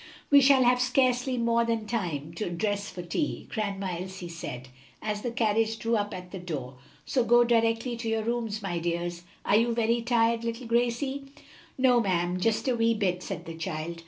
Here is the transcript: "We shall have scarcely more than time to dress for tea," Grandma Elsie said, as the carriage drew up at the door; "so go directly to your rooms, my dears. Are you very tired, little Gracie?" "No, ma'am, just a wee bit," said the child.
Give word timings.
"We 0.31 0.41
shall 0.41 0.63
have 0.63 0.81
scarcely 0.81 1.37
more 1.37 1.63
than 1.63 1.85
time 1.85 2.33
to 2.33 2.49
dress 2.49 2.89
for 2.89 3.03
tea," 3.03 3.47
Grandma 3.53 3.97
Elsie 3.99 4.29
said, 4.29 4.69
as 4.99 5.21
the 5.21 5.29
carriage 5.29 5.77
drew 5.77 5.95
up 5.95 6.11
at 6.11 6.31
the 6.31 6.39
door; 6.39 6.79
"so 7.05 7.23
go 7.23 7.43
directly 7.43 7.95
to 7.97 8.09
your 8.09 8.23
rooms, 8.23 8.63
my 8.63 8.79
dears. 8.79 9.21
Are 9.45 9.57
you 9.57 9.75
very 9.75 10.01
tired, 10.01 10.43
little 10.43 10.65
Gracie?" 10.65 11.25
"No, 11.77 11.99
ma'am, 12.01 12.39
just 12.39 12.67
a 12.67 12.75
wee 12.75 12.95
bit," 12.95 13.21
said 13.21 13.45
the 13.45 13.53
child. 13.53 13.99